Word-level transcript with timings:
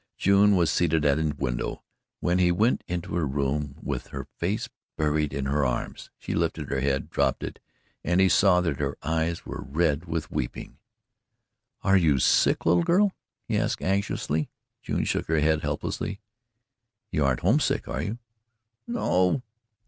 June 0.17 0.55
was 0.55 0.71
seated 0.71 1.05
at 1.05 1.19
a 1.19 1.35
window 1.37 1.83
when 2.21 2.39
he 2.39 2.51
went 2.51 2.83
into 2.87 3.13
her 3.13 3.27
room 3.27 3.75
with 3.83 4.07
her 4.07 4.25
face 4.39 4.67
buried 4.97 5.31
in 5.31 5.45
her 5.45 5.63
arms. 5.63 6.09
She 6.17 6.33
lifted 6.33 6.69
her 6.71 6.79
head, 6.79 7.11
dropped 7.11 7.43
it, 7.43 7.59
and 8.03 8.19
he 8.19 8.27
saw 8.27 8.61
that 8.61 8.79
her 8.79 8.97
eyes 9.03 9.45
were 9.45 9.61
red 9.61 10.05
with 10.05 10.31
weeping. 10.31 10.79
"Are 11.83 11.97
you 11.97 12.17
sick, 12.17 12.65
little 12.65 12.81
girl?" 12.81 13.11
he 13.47 13.59
asked 13.59 13.83
anxiously. 13.83 14.49
June 14.81 15.03
shook 15.03 15.27
her 15.27 15.39
head 15.39 15.61
helplessly. 15.61 16.19
"You 17.11 17.23
aren't 17.23 17.41
homesick, 17.41 17.87
are 17.87 18.01
you?" 18.01 18.17
"No." 18.87 19.43